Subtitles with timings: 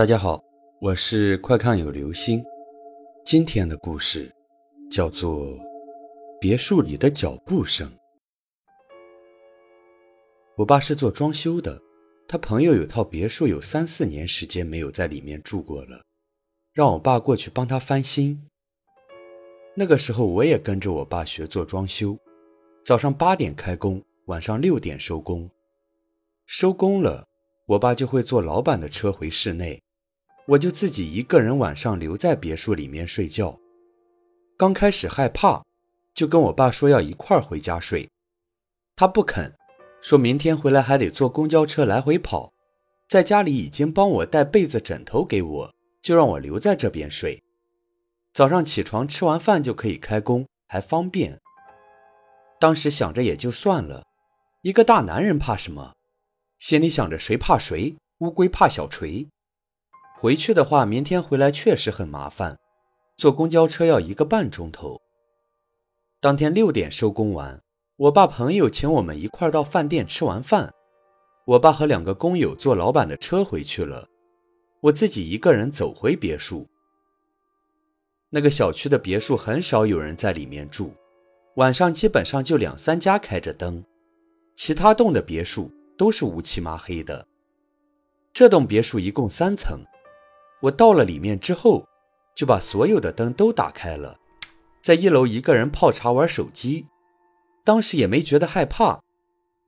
[0.00, 0.42] 大家好，
[0.80, 2.42] 我是快看有流星。
[3.22, 4.34] 今天的故事
[4.90, 5.44] 叫做
[6.40, 7.86] 《别墅里的脚步声》。
[10.56, 11.78] 我爸是做装修的，
[12.26, 16.02] 他朋友有套别墅，有三四年时间没有在里面住过了，
[16.72, 18.48] 让我爸过去帮他翻新。
[19.74, 22.16] 那个时候我也跟着我爸学做装修，
[22.86, 25.50] 早上八点开工，晚上六点收工。
[26.46, 27.28] 收工了，
[27.66, 29.78] 我爸就会坐老板的车回市内。
[30.50, 33.56] 我就自己一个人晚上留在别墅里面睡觉。
[34.56, 35.64] 刚开始害怕，
[36.12, 38.10] 就跟我爸说要一块儿回家睡，
[38.96, 39.54] 他不肯，
[40.00, 42.52] 说明天回来还得坐公交车来回跑，
[43.08, 47.40] 在家里已经帮我带被子枕头给我，就让我留在这边睡。
[48.32, 51.38] 早上起床吃完饭就可以开工，还方便。
[52.58, 54.02] 当时想着也就算了，
[54.62, 55.92] 一个大男人怕什么？
[56.58, 59.28] 心里想着谁怕谁，乌龟怕小锤。
[60.20, 62.58] 回去的话，明天回来确实很麻烦，
[63.16, 65.00] 坐公交车要一个半钟头。
[66.20, 67.58] 当天六点收工完，
[67.96, 70.70] 我爸朋友请我们一块到饭店吃完饭，
[71.46, 74.06] 我爸和两个工友坐老板的车回去了，
[74.82, 76.68] 我自己一个人走回别墅。
[78.28, 80.92] 那个小区的别墅很少有人在里面住，
[81.54, 83.82] 晚上基本上就两三家开着灯，
[84.54, 87.26] 其他栋的别墅都是乌漆麻黑的。
[88.34, 89.80] 这栋别墅一共三层。
[90.62, 91.86] 我到了里面之后，
[92.34, 94.18] 就把所有的灯都打开了，
[94.82, 96.86] 在一楼一个人泡茶玩手机，
[97.64, 99.00] 当时也没觉得害怕，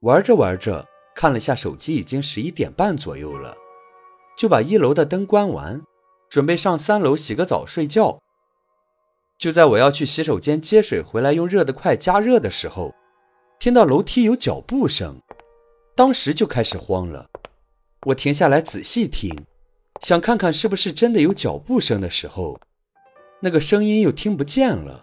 [0.00, 3.56] 玩着玩着看了下手机，已经十一点半左右了，
[4.36, 5.82] 就把一楼的灯关完，
[6.28, 8.20] 准备上三楼洗个澡睡觉。
[9.38, 12.94] 就在我要去洗手间接水回来用热得快加热的时候，
[13.58, 15.20] 听到楼梯有脚步声，
[15.94, 17.28] 当时就开始慌了，
[18.06, 19.46] 我停下来仔细听。
[20.00, 22.58] 想看看是不是真的有脚步声的时候，
[23.40, 25.02] 那个声音又听不见了。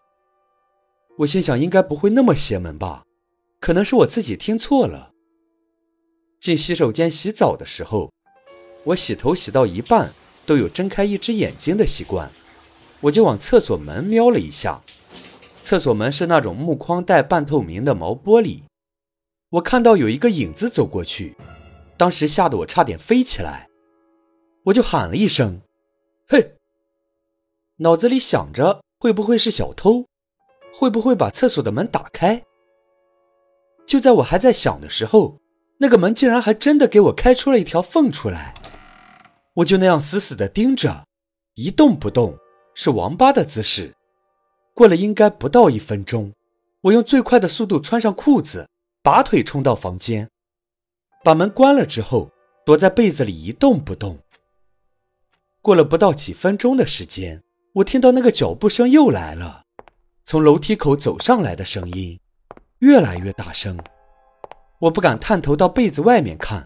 [1.20, 3.04] 我心想，应该不会那么邪门吧？
[3.60, 5.12] 可能是我自己听错了。
[6.40, 8.12] 进洗手间洗澡的时候，
[8.84, 10.12] 我洗头洗到一半
[10.46, 12.32] 都有睁开一只眼睛的习惯，
[13.02, 14.82] 我就往厕所门瞄了一下。
[15.62, 18.62] 厕所门是那种木框带半透明的毛玻璃，
[19.50, 21.36] 我看到有一个影子走过去，
[21.98, 23.68] 当时吓得我差点飞起来。
[24.68, 25.62] 我就喊了一声
[26.28, 26.56] ：“嘿！”
[27.80, 30.06] 脑子里想着会不会是小偷，
[30.74, 32.44] 会不会把厕所的门打开？
[33.86, 35.40] 就在我还在想的时候，
[35.78, 38.54] 那个门竟然还真的给我开出了一条缝出来。
[39.54, 41.06] 我就那样死死的盯着，
[41.56, 42.38] 一动不动，
[42.74, 43.96] 是王八的姿势。
[44.74, 46.34] 过了应该不到一分钟，
[46.82, 48.68] 我用最快的速度穿上裤子，
[49.02, 50.30] 拔腿冲到房间，
[51.24, 52.30] 把门关了之后，
[52.66, 54.20] 躲在被子里一动不动。
[55.68, 59.64] 过了不到几分钟的时间，我听到那个脚步声又来了，
[60.24, 62.18] 从楼梯口走上来的声音
[62.80, 63.78] 越来越大声。
[64.80, 66.66] 我不敢探头到被子外面看，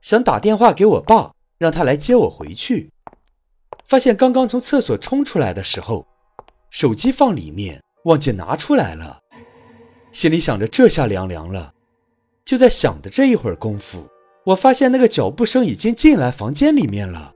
[0.00, 2.90] 想打电话给我爸，让他来接我回去。
[3.84, 6.06] 发现刚刚从厕所冲出来的时候，
[6.70, 9.20] 手机放里面忘记拿出来了，
[10.12, 11.74] 心里想着这下凉凉了。
[12.46, 14.08] 就在想的这一会儿功夫，
[14.46, 17.34] 我发现那个脚步声已经进来房间里面了。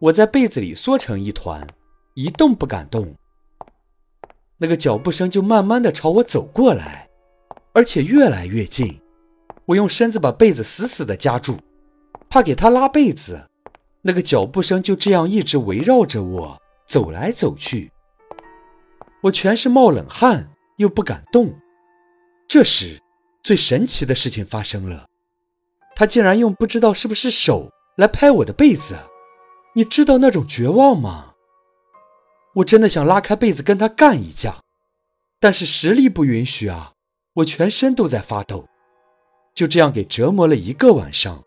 [0.00, 1.66] 我在被子里缩成一团，
[2.14, 3.14] 一动不敢动。
[4.56, 7.08] 那个脚步声就慢慢的朝我走过来，
[7.74, 8.98] 而且越来越近。
[9.66, 11.58] 我用身子把被子死死的夹住，
[12.30, 13.46] 怕给他拉被子。
[14.00, 17.92] 那个脚步声就这样一直围绕着我走来走去。
[19.20, 21.54] 我全是冒冷汗，又不敢动。
[22.48, 22.98] 这时，
[23.42, 25.06] 最神奇的事情发生了，
[25.94, 28.96] 他竟然用不知道是不是手来拍我的被子。
[29.74, 31.34] 你知道那种绝望吗？
[32.56, 34.60] 我真的想拉开被子跟他干一架，
[35.38, 36.94] 但是实力不允许啊！
[37.34, 38.66] 我全身都在发抖。
[39.54, 41.44] 就这样给折磨了一个晚上。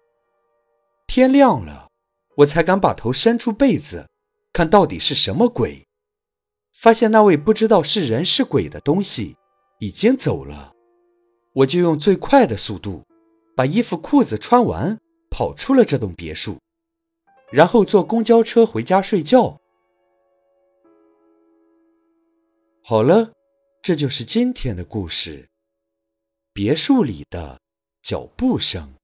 [1.06, 1.90] 天亮了，
[2.38, 4.08] 我才敢把头伸出被子，
[4.54, 5.86] 看到底是什么鬼。
[6.74, 9.36] 发现那位不知道是人是鬼的东西
[9.80, 10.72] 已经走了。
[11.56, 13.04] 我就用最快的速度
[13.56, 14.98] 把衣服裤子穿完，
[15.30, 16.58] 跑出了这栋别墅。
[17.54, 19.62] 然后坐公交车回家睡觉。
[22.82, 23.32] 好了，
[23.84, 25.48] 这就是今天的故事。
[26.52, 27.62] 别墅里的
[28.02, 28.96] 脚步声。